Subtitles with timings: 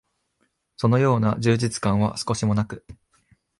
[0.77, 2.83] そのような充実感は少しも無く、